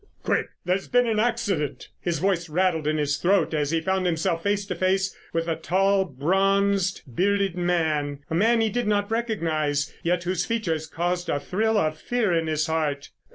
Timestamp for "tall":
5.55-6.05